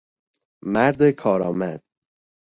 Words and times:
مرد 0.63 1.11
کارآمد 1.11 1.81